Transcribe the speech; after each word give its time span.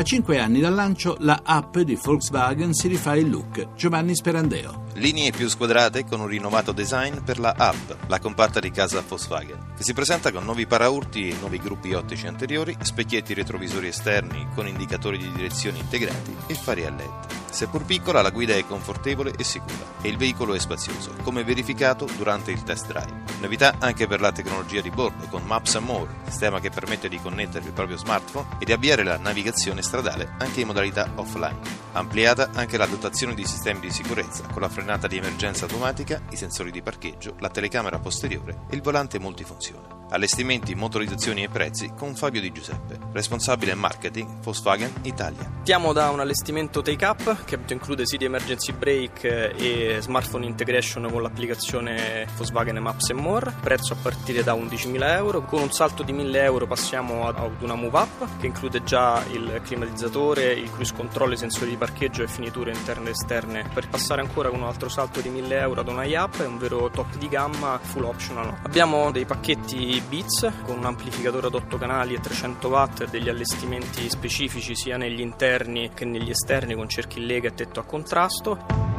A 0.00 0.02
cinque 0.02 0.38
anni 0.38 0.60
dal 0.60 0.72
lancio, 0.72 1.18
la 1.18 1.42
app 1.44 1.76
di 1.76 1.94
Volkswagen 1.94 2.72
si 2.72 2.88
rifà 2.88 3.16
il 3.16 3.28
look. 3.28 3.74
Giovanni 3.74 4.14
Sperandeo. 4.14 4.86
Linee 4.94 5.30
più 5.30 5.46
squadrate 5.46 6.06
con 6.06 6.20
un 6.20 6.26
rinnovato 6.26 6.72
design 6.72 7.18
per 7.18 7.38
la 7.38 7.54
app, 7.54 8.08
la 8.08 8.18
compatta 8.18 8.60
di 8.60 8.70
casa 8.70 9.04
Volkswagen, 9.06 9.74
che 9.76 9.82
si 9.82 9.92
presenta 9.92 10.32
con 10.32 10.44
nuovi 10.44 10.64
paraurti 10.64 11.28
e 11.28 11.36
nuovi 11.38 11.58
gruppi 11.58 11.92
ottici 11.92 12.26
anteriori, 12.26 12.74
specchietti 12.80 13.34
retrovisori 13.34 13.88
esterni 13.88 14.48
con 14.54 14.66
indicatori 14.66 15.18
di 15.18 15.30
direzione 15.32 15.76
integrati 15.76 16.34
e 16.46 16.54
fari 16.54 16.86
a 16.86 16.90
LED. 16.90 17.39
Seppur 17.50 17.84
piccola, 17.84 18.22
la 18.22 18.30
guida 18.30 18.54
è 18.54 18.64
confortevole 18.64 19.32
e 19.36 19.44
sicura 19.44 19.84
e 20.00 20.08
il 20.08 20.16
veicolo 20.16 20.54
è 20.54 20.58
spazioso, 20.58 21.12
come 21.22 21.44
verificato 21.44 22.06
durante 22.16 22.50
il 22.52 22.62
test 22.62 22.86
drive. 22.86 23.22
Novità 23.40 23.76
anche 23.78 24.06
per 24.06 24.20
la 24.20 24.32
tecnologia 24.32 24.80
di 24.80 24.90
bordo 24.90 25.26
con 25.26 25.42
Maps 25.44 25.74
More, 25.76 26.08
sistema 26.26 26.60
che 26.60 26.70
permette 26.70 27.08
di 27.08 27.20
connettere 27.20 27.66
il 27.66 27.72
proprio 27.72 27.96
smartphone 27.96 28.56
e 28.58 28.64
di 28.64 28.72
avviare 28.72 29.02
la 29.02 29.18
navigazione 29.18 29.82
stradale 29.82 30.34
anche 30.38 30.60
in 30.60 30.68
modalità 30.68 31.10
offline. 31.16 31.58
Ampliata 31.92 32.50
anche 32.54 32.76
la 32.76 32.86
dotazione 32.86 33.34
di 33.34 33.44
sistemi 33.44 33.80
di 33.80 33.90
sicurezza 33.90 34.44
con 34.50 34.62
la 34.62 34.68
frenata 34.68 35.06
di 35.06 35.16
emergenza 35.16 35.64
automatica, 35.64 36.22
i 36.30 36.36
sensori 36.36 36.70
di 36.70 36.82
parcheggio, 36.82 37.34
la 37.40 37.50
telecamera 37.50 37.98
posteriore 37.98 38.62
e 38.70 38.76
il 38.76 38.82
volante 38.82 39.18
multifunzione. 39.18 39.99
Allestimenti, 40.12 40.74
motorizzazioni 40.74 41.44
e 41.44 41.48
prezzi 41.48 41.92
con 41.96 42.16
Fabio 42.16 42.40
Di 42.40 42.50
Giuseppe, 42.50 42.98
responsabile 43.12 43.74
marketing 43.74 44.40
Volkswagen 44.42 44.92
Italia. 45.02 45.48
Partiamo 45.54 45.92
da 45.92 46.10
un 46.10 46.18
allestimento 46.18 46.82
take 46.82 47.04
up 47.04 47.44
che 47.44 47.56
include 47.68 48.02
di 48.04 48.24
emergency 48.24 48.72
brake 48.72 49.54
e 49.54 49.98
smartphone 50.00 50.46
integration 50.46 51.08
con 51.12 51.22
l'applicazione 51.22 52.26
Volkswagen 52.34 52.78
Maps 52.78 53.10
More, 53.10 53.54
prezzo 53.60 53.92
a 53.92 53.96
partire 54.02 54.42
da 54.42 54.54
11.000 54.54 55.14
euro. 55.14 55.42
Con 55.42 55.62
un 55.62 55.70
salto 55.70 56.02
di 56.02 56.12
1.000 56.12 56.34
euro 56.42 56.66
passiamo 56.66 57.28
ad 57.28 57.62
una 57.62 57.76
move 57.76 57.96
up 57.96 58.40
che 58.40 58.46
include 58.46 58.82
già 58.82 59.22
il 59.30 59.60
climatizzatore, 59.62 60.52
il 60.52 60.72
cruise 60.72 60.92
control, 60.92 61.34
i 61.34 61.36
sensori 61.36 61.70
di 61.70 61.76
parcheggio 61.76 62.24
e 62.24 62.26
finiture 62.26 62.72
interne 62.72 63.10
ed 63.10 63.14
esterne. 63.14 63.70
Per 63.72 63.88
passare 63.88 64.22
ancora 64.22 64.48
con 64.48 64.60
un 64.60 64.66
altro 64.66 64.88
salto 64.88 65.20
di 65.20 65.30
1.000 65.30 65.52
euro 65.52 65.82
ad 65.82 65.88
una 65.88 66.02
IAP 66.02 66.42
è 66.42 66.46
un 66.46 66.58
vero 66.58 66.90
top 66.90 67.14
di 67.16 67.28
gamma 67.28 67.78
full 67.80 68.02
optional. 68.02 68.58
Abbiamo 68.64 69.12
dei 69.12 69.24
pacchetti 69.24 69.99
Beats 70.08 70.50
con 70.64 70.78
un 70.78 70.84
amplificatore 70.84 71.48
ad 71.48 71.54
8 71.54 71.76
canali 71.76 72.14
e 72.14 72.20
300 72.20 72.68
watt 72.68 73.00
e 73.02 73.06
degli 73.06 73.28
allestimenti 73.28 74.08
specifici 74.08 74.74
sia 74.74 74.96
negli 74.96 75.20
interni 75.20 75.90
che 75.94 76.04
negli 76.04 76.30
esterni 76.30 76.74
con 76.74 76.88
cerchi 76.88 77.24
lega 77.24 77.48
e 77.48 77.54
tetto 77.54 77.80
a 77.80 77.84
contrasto. 77.84 78.90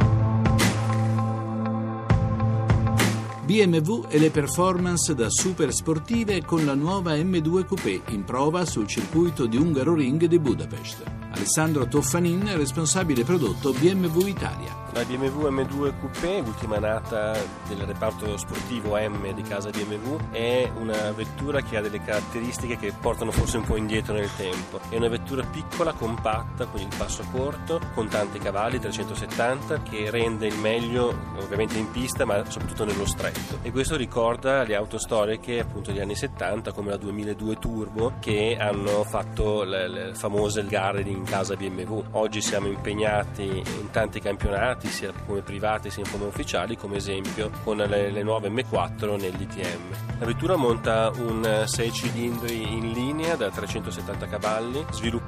BMW 3.51 4.05
e 4.07 4.17
le 4.17 4.29
performance 4.29 5.13
da 5.13 5.29
super 5.29 5.73
sportive 5.73 6.41
con 6.45 6.63
la 6.63 6.73
nuova 6.73 7.15
M2 7.15 7.65
Coupé 7.65 8.01
in 8.09 8.23
prova 8.23 8.63
sul 8.63 8.87
circuito 8.87 9.45
di 9.45 9.57
Ungaro 9.57 9.93
Ring 9.93 10.23
di 10.23 10.39
Budapest. 10.39 11.03
Alessandro 11.31 11.85
Toffanin, 11.85 12.55
responsabile 12.55 13.25
prodotto 13.25 13.73
BMW 13.73 14.27
Italia. 14.27 14.80
La 14.93 15.05
BMW 15.05 15.47
M2 15.47 15.93
Coupé, 16.01 16.41
ultima 16.45 16.77
nata 16.77 17.31
del 17.65 17.77
reparto 17.85 18.35
sportivo 18.35 18.97
M 18.97 19.33
di 19.33 19.41
casa 19.41 19.69
BMW, 19.69 20.31
è 20.31 20.69
una 20.75 21.11
vettura 21.11 21.61
che 21.61 21.77
ha 21.77 21.81
delle 21.81 22.03
caratteristiche 22.03 22.77
che 22.77 22.91
portano 22.99 23.31
forse 23.31 23.55
un 23.55 23.63
po' 23.63 23.77
indietro 23.77 24.13
nel 24.13 24.29
tempo. 24.35 24.81
È 24.89 24.97
una 24.97 25.07
vettura 25.07 25.45
piccola, 25.45 25.93
compatta, 25.93 26.65
con 26.65 26.81
il 26.81 26.93
passo 26.97 27.23
corto, 27.31 27.79
con 27.93 28.09
tanti 28.09 28.39
cavalli, 28.39 28.79
370, 28.79 29.81
che 29.81 30.09
rende 30.09 30.47
il 30.47 30.57
meglio 30.57 31.17
ovviamente 31.37 31.77
in 31.77 31.89
pista 31.89 32.25
ma 32.25 32.43
soprattutto 32.49 32.83
nello 32.83 33.05
stretto. 33.05 33.59
E 33.61 33.71
questo 33.71 33.95
ricorda 33.95 34.63
le 34.63 34.75
auto 34.75 34.97
storiche 34.97 35.61
appunto 35.61 35.91
degli 35.91 36.01
anni 36.01 36.15
70 36.15 36.73
come 36.73 36.89
la 36.89 36.97
2002 36.97 37.59
Turbo 37.59 38.13
che 38.19 38.57
hanno 38.59 39.05
fatto 39.05 39.63
le, 39.63 39.87
le 39.87 40.15
famose 40.15 40.65
gare 40.65 40.99
in 41.01 41.23
casa 41.23 41.55
BMW. 41.55 42.03
Oggi 42.11 42.41
siamo 42.41 42.67
impegnati 42.67 43.45
in 43.45 43.89
tanti 43.89 44.19
campionati 44.19 44.80
mercati 44.81 44.89
sia 44.89 45.13
come 45.25 45.41
privati 45.41 45.89
sia 45.91 46.03
come 46.09 46.25
ufficiali 46.25 46.75
come 46.75 46.97
esempio 46.97 47.51
con 47.63 47.77
le, 47.77 48.09
le 48.09 48.23
nuove 48.23 48.49
M4 48.49 49.19
nell'ITM. 49.19 50.19
La 50.19 50.25
vettura 50.25 50.55
monta 50.55 51.11
un 51.15 51.63
6 51.65 51.91
cilindri 51.91 52.61
in 52.61 52.91
linea 52.91 53.35
da 53.35 53.49
370 53.49 54.27
cavalli 54.27 54.83
sviluppato 54.91 55.20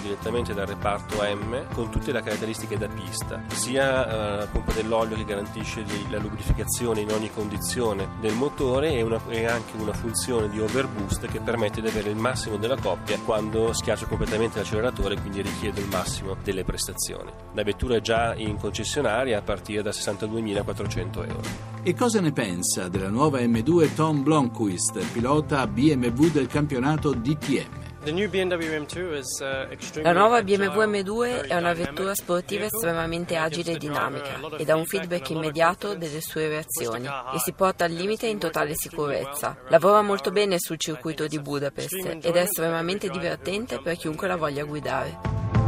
direttamente 0.00 0.54
dal 0.54 0.66
reparto 0.66 1.16
M 1.22 1.66
con 1.74 1.90
tutte 1.90 2.12
le 2.12 2.22
caratteristiche 2.22 2.78
da 2.78 2.88
pista 2.88 3.42
sia 3.48 4.08
eh, 4.08 4.36
la 4.38 4.46
pompa 4.46 4.72
dell'olio 4.72 5.16
che 5.16 5.24
garantisce 5.26 5.84
la 6.08 6.18
lubrificazione 6.18 7.00
in 7.00 7.10
ogni 7.10 7.30
condizione 7.30 8.08
del 8.20 8.32
motore 8.32 8.92
e, 8.92 9.02
una, 9.02 9.20
e 9.28 9.44
anche 9.44 9.76
una 9.76 9.92
funzione 9.92 10.48
di 10.48 10.58
overboost 10.60 11.26
che 11.26 11.40
permette 11.40 11.82
di 11.82 11.88
avere 11.88 12.08
il 12.08 12.16
massimo 12.16 12.56
della 12.56 12.76
coppia 12.76 13.18
quando 13.18 13.74
schiaccio 13.74 14.06
completamente 14.06 14.58
l'acceleratore 14.58 15.14
e 15.14 15.20
quindi 15.20 15.42
richiede 15.42 15.80
il 15.80 15.88
massimo 15.88 16.36
delle 16.42 16.64
prestazioni. 16.64 17.30
La 17.52 17.62
vettura 17.62 17.96
è 17.96 18.00
già 18.00 18.34
in 18.34 18.56
concessionaria 18.56 19.38
a 19.38 19.42
partire 19.42 19.82
da 19.82 19.90
62.400 19.90 21.28
euro. 21.28 21.40
E 21.82 21.94
cosa 21.94 22.20
ne 22.20 22.32
pensa 22.32 22.88
della 22.88 23.10
nuova 23.10 23.40
M2 23.40 23.94
Tom 23.94 24.22
Blomqvist, 24.22 25.04
pilota 25.12 25.66
BMW 25.66 26.30
del 26.30 26.46
campionato 26.46 27.12
DTM? 27.12 27.79
Uh, 28.02 30.00
La 30.00 30.12
nuova 30.12 30.42
BMW 30.42 30.84
M2 30.86 31.48
è 31.48 31.54
una 31.54 31.74
vettura 31.74 32.14
sportiva 32.14 32.64
estremamente 32.64 33.36
agile 33.36 33.72
e 33.72 33.76
dinamica 33.76 34.40
e 34.56 34.64
dà 34.64 34.74
un 34.74 34.86
feedback 34.86 35.28
immediato 35.28 35.94
delle 35.94 36.22
sue 36.22 36.48
reazioni 36.48 37.06
e 37.06 37.38
si 37.38 37.52
porta 37.52 37.84
al 37.84 37.92
limite 37.92 38.26
in 38.26 38.38
totale 38.38 38.72
sicurezza. 38.74 39.54
Lavora 39.68 40.00
molto 40.00 40.30
bene 40.30 40.56
sul 40.58 40.78
circuito 40.78 41.26
di 41.26 41.38
Budapest 41.40 42.06
ed 42.22 42.36
è 42.36 42.40
estremamente 42.40 43.10
divertente 43.10 43.80
per 43.82 43.96
chiunque 43.96 44.28
la 44.28 44.36
voglia 44.36 44.64
guidare. 44.64 45.59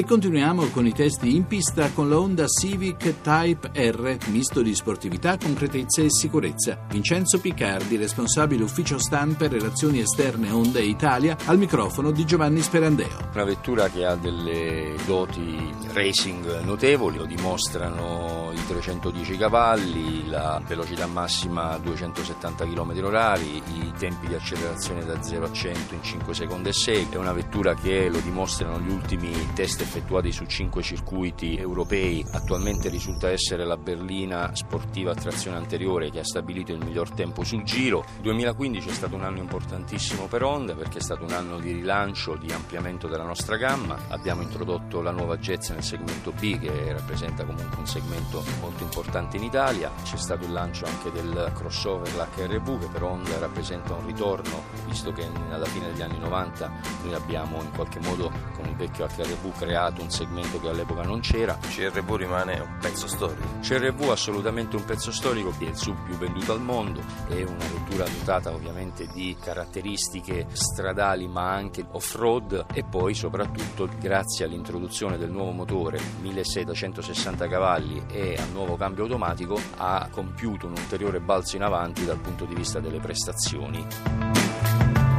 E 0.00 0.04
continuiamo 0.06 0.68
con 0.68 0.86
i 0.86 0.94
test 0.94 1.24
in 1.24 1.46
pista 1.46 1.90
con 1.92 2.08
la 2.08 2.18
Honda 2.18 2.46
Civic 2.46 3.20
Type 3.20 3.70
R, 3.74 4.16
misto 4.28 4.62
di 4.62 4.74
sportività, 4.74 5.36
concretezza 5.36 6.00
e 6.00 6.06
sicurezza. 6.08 6.86
Vincenzo 6.88 7.38
Piccardi, 7.38 7.98
responsabile 7.98 8.62
ufficio 8.62 8.98
stampa 8.98 9.44
e 9.44 9.48
relazioni 9.48 10.00
esterne 10.00 10.50
Honda 10.50 10.80
Italia, 10.80 11.36
al 11.44 11.58
microfono 11.58 12.12
di 12.12 12.24
Giovanni 12.24 12.62
Sperandeo. 12.62 13.28
Una 13.34 13.44
vettura 13.44 13.90
che 13.90 14.06
ha 14.06 14.14
delle 14.16 14.94
doti 15.04 15.70
racing 15.92 16.62
notevoli, 16.62 17.18
lo 17.18 17.26
dimostrano 17.26 18.52
i 18.54 18.66
310 18.66 19.36
cavalli, 19.36 20.26
la 20.28 20.62
velocità 20.66 21.06
massima 21.06 21.76
270 21.76 22.64
km/h, 22.64 23.40
i 23.42 23.92
tempi 23.98 24.28
di 24.28 24.34
accelerazione 24.34 25.04
da 25.04 25.22
0 25.22 25.44
a 25.44 25.52
100 25.52 25.94
in 25.94 26.02
5 26.02 26.32
secondi 26.34 26.70
e 26.70 26.72
6. 26.72 27.08
È 27.10 27.16
una 27.16 27.34
vettura 27.34 27.74
che 27.74 28.08
lo 28.08 28.20
dimostrano 28.20 28.80
gli 28.80 28.90
ultimi 28.90 29.30
test 29.52 29.88
effettuati 29.90 30.30
su 30.30 30.44
cinque 30.44 30.82
circuiti 30.82 31.56
europei. 31.56 32.24
Attualmente 32.30 32.88
risulta 32.88 33.28
essere 33.28 33.64
la 33.64 33.76
berlina 33.76 34.54
sportiva 34.54 35.10
a 35.10 35.16
trazione 35.16 35.56
anteriore 35.56 36.10
che 36.10 36.20
ha 36.20 36.24
stabilito 36.24 36.70
il 36.70 36.78
miglior 36.78 37.10
tempo 37.10 37.42
sul 37.42 37.64
giro. 37.64 38.04
Il 38.16 38.22
2015 38.22 38.88
è 38.88 38.92
stato 38.92 39.16
un 39.16 39.24
anno 39.24 39.38
importantissimo 39.38 40.26
per 40.26 40.44
Honda 40.44 40.74
perché 40.74 40.98
è 40.98 41.02
stato 41.02 41.24
un 41.24 41.32
anno 41.32 41.58
di 41.58 41.72
rilancio, 41.72 42.36
di 42.36 42.52
ampliamento 42.52 43.08
della 43.08 43.24
nostra 43.24 43.56
gamma. 43.56 43.98
Abbiamo 44.08 44.42
introdotto 44.42 45.02
la 45.02 45.10
nuova 45.10 45.36
Jazz 45.38 45.70
nel 45.70 45.82
segmento 45.82 46.30
B 46.30 46.60
che 46.60 46.92
rappresenta 46.92 47.44
comunque 47.44 47.78
un 47.78 47.86
segmento 47.86 48.44
molto 48.60 48.84
importante 48.84 49.38
in 49.38 49.42
Italia. 49.42 49.90
C'è 50.04 50.16
stato 50.16 50.44
il 50.44 50.52
lancio 50.52 50.84
anche 50.84 51.10
del 51.10 51.50
crossover, 51.52 52.14
l'HRV, 52.14 52.78
che 52.78 52.86
per 52.86 53.02
Honda 53.02 53.38
rappresenta 53.38 53.94
un 53.94 54.06
ritorno, 54.06 54.62
visto 54.86 55.10
che 55.10 55.26
alla 55.50 55.66
fine 55.66 55.90
degli 55.90 56.02
anni 56.02 56.18
90 56.20 56.72
noi 57.02 57.14
abbiamo 57.14 57.60
in 57.60 57.70
qualche 57.72 57.98
modo 58.00 58.30
con 58.54 58.66
il 58.66 58.76
vecchio 58.76 59.06
HRV 59.06 59.58
creato 59.70 60.02
un 60.02 60.10
segmento 60.10 60.58
che 60.58 60.68
all'epoca 60.68 61.02
non 61.02 61.20
c'era. 61.20 61.56
CRV 61.56 62.16
rimane 62.16 62.58
un 62.58 62.78
pezzo 62.80 63.06
storico. 63.06 63.46
CRV 63.60 64.10
assolutamente 64.10 64.74
un 64.74 64.84
pezzo 64.84 65.12
storico, 65.12 65.54
è 65.58 65.62
il 65.62 65.76
sub 65.76 65.96
più 66.04 66.16
venduto 66.16 66.52
al 66.52 66.60
mondo, 66.60 67.00
è 67.28 67.40
una 67.42 67.66
vettura 67.72 68.04
dotata 68.04 68.52
ovviamente 68.52 69.06
di 69.12 69.36
caratteristiche 69.40 70.46
stradali 70.50 71.28
ma 71.28 71.52
anche 71.52 71.86
off-road 71.88 72.66
e 72.72 72.82
poi 72.82 73.14
soprattutto 73.14 73.88
grazie 74.00 74.44
all'introduzione 74.44 75.16
del 75.16 75.30
nuovo 75.30 75.52
motore 75.52 76.00
1660 76.20 77.46
cavalli 77.46 78.02
e 78.08 78.36
al 78.36 78.50
nuovo 78.50 78.76
cambio 78.76 79.04
automatico 79.04 79.56
ha 79.76 80.08
compiuto 80.10 80.66
un 80.66 80.72
ulteriore 80.72 81.20
balzo 81.20 81.54
in 81.54 81.62
avanti 81.62 82.04
dal 82.04 82.18
punto 82.18 82.44
di 82.44 82.56
vista 82.56 82.80
delle 82.80 82.98
prestazioni. 82.98 85.09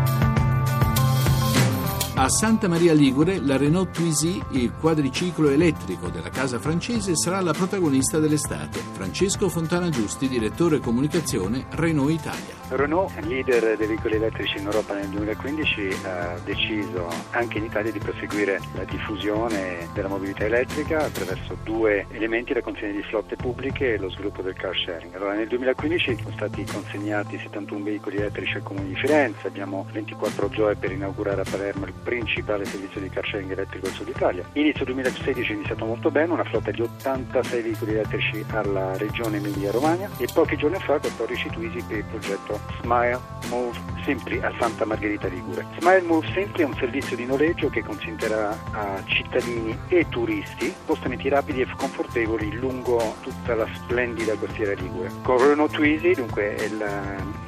A 2.13 2.27
Santa 2.27 2.67
Maria 2.67 2.93
Ligure 2.93 3.39
la 3.39 3.57
Renault 3.57 3.91
Twizy, 3.91 4.39
il 4.51 4.73
quadriciclo 4.73 5.49
elettrico 5.49 6.09
della 6.09 6.29
casa 6.29 6.59
francese, 6.59 7.15
sarà 7.15 7.39
la 7.39 7.53
protagonista 7.53 8.19
dell'estate. 8.19 8.79
Francesco 8.79 9.47
Fontana 9.47 9.89
Giusti, 9.89 10.27
direttore 10.27 10.79
comunicazione 10.79 11.65
Renault 11.71 12.11
Italia. 12.11 12.59
Renault, 12.69 13.11
leader 13.25 13.75
dei 13.75 13.87
veicoli 13.87 14.15
elettrici 14.15 14.57
in 14.57 14.65
Europa 14.65 14.93
nel 14.93 15.07
2015, 15.07 15.97
ha 16.03 16.37
deciso 16.43 17.07
anche 17.31 17.57
in 17.57 17.65
Italia 17.65 17.91
di 17.91 17.99
proseguire 17.99 18.59
la 18.75 18.85
diffusione 18.85 19.89
della 19.93 20.07
mobilità 20.07 20.45
elettrica 20.45 21.03
attraverso 21.03 21.57
due 21.63 22.05
elementi, 22.11 22.53
la 22.53 22.61
consegna 22.61 22.93
di 22.93 23.03
flotte 23.03 23.35
pubbliche 23.35 23.93
e 23.93 23.97
lo 23.97 24.09
sviluppo 24.09 24.41
del 24.41 24.53
car 24.53 24.75
sharing. 24.75 25.13
Allora, 25.15 25.33
nel 25.33 25.47
2015 25.47 26.17
sono 26.21 26.35
stati 26.35 26.63
consegnati 26.63 27.37
71 27.39 27.83
veicoli 27.83 28.17
elettrici 28.17 28.55
al 28.55 28.63
Comune 28.63 28.87
di 28.87 28.95
Firenze, 28.95 29.47
abbiamo 29.47 29.85
24 29.91 30.49
gioie 30.49 30.75
per 30.75 30.91
inaugurare 30.91 31.41
a 31.41 31.45
Palermo 31.49 31.85
il 31.85 31.93
principale 32.03 32.65
servizio 32.65 33.01
di 33.01 33.09
car 33.09 33.25
sharing 33.25 33.51
elettrico 33.51 33.85
del 33.85 33.95
sud 33.95 34.07
Italia. 34.07 34.43
Inizio 34.53 34.85
2016 34.85 35.51
è 35.51 35.55
iniziato 35.55 35.85
molto 35.85 36.11
bene, 36.11 36.33
una 36.33 36.43
flotta 36.43 36.71
di 36.71 36.81
86 36.81 37.61
veicoli 37.61 37.91
elettrici 37.91 38.43
alla 38.51 38.97
regione 38.97 39.37
Emilia-Romagna 39.37 40.09
e 40.17 40.27
pochi 40.33 40.57
giorni 40.57 40.79
fa 40.79 40.99
14 40.99 41.49
Twizy 41.49 41.83
per 41.87 41.97
il 41.97 42.03
progetto 42.05 42.59
Smile 42.81 43.19
Move 43.49 43.77
Simply 44.03 44.39
a 44.41 44.51
Santa 44.59 44.85
Margherita 44.85 45.27
Ligure. 45.27 45.65
Smile 45.79 46.01
Move 46.01 46.27
Simply 46.33 46.63
è 46.63 46.67
un 46.67 46.75
servizio 46.75 47.15
di 47.15 47.25
noleggio 47.25 47.69
che 47.69 47.83
consentirà 47.83 48.49
a 48.71 49.03
cittadini 49.05 49.77
e 49.87 50.07
turisti 50.09 50.67
spostamenti 50.67 51.29
rapidi 51.29 51.61
e 51.61 51.67
confortevoli 51.75 52.53
lungo 52.53 53.15
tutta 53.21 53.55
la 53.55 53.67
splendida 53.73 54.35
costiera 54.35 54.73
Ligure. 54.73 55.11
Con 55.21 55.37
Renault 55.37 55.73
Twizy, 55.73 56.13
dunque 56.13 56.55
è 56.55 56.63
il, 56.63 56.85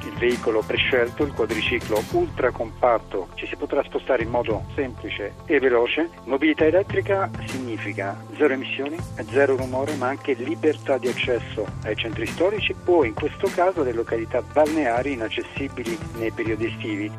il 0.04 0.12
veicolo 0.18 0.62
prescelto, 0.64 1.24
il 1.24 1.32
quadriciclo 1.32 2.02
ultra 2.12 2.50
compatto, 2.50 3.28
ci 3.34 3.46
si 3.46 3.56
potrà 3.56 3.82
spostare 3.82 4.22
in 4.22 4.30
modo 4.30 4.43
modo 4.44 4.64
semplice 4.74 5.32
e 5.46 5.58
veloce. 5.58 6.10
Mobilità 6.24 6.66
elettrica 6.66 7.30
significa 7.46 8.16
zero 8.36 8.52
emissioni, 8.52 8.96
zero 9.30 9.56
rumore, 9.56 9.94
ma 9.94 10.08
anche 10.08 10.34
libertà 10.34 10.98
di 10.98 11.08
accesso 11.08 11.66
ai 11.84 11.96
centri 11.96 12.26
storici 12.26 12.74
o 12.84 13.04
in 13.04 13.14
questo 13.14 13.48
caso 13.54 13.80
alle 13.80 13.92
località 13.92 14.42
balneari 14.42 15.12
inaccessibili 15.12 15.98
nei 16.18 16.30
periodi 16.30 16.66
estivi. 16.66 17.12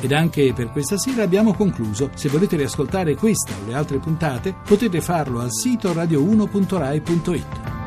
Ed 0.00 0.12
anche 0.12 0.52
per 0.54 0.70
questa 0.70 0.96
sera 0.96 1.24
abbiamo 1.24 1.52
concluso. 1.54 2.10
Se 2.14 2.28
volete 2.28 2.56
riascoltare 2.56 3.16
questa 3.16 3.52
o 3.52 3.66
le 3.66 3.74
altre 3.74 3.98
puntate 3.98 4.54
potete 4.64 5.00
farlo 5.00 5.40
al 5.40 5.52
sito 5.52 5.92
radio1.rai.it. 5.92 7.77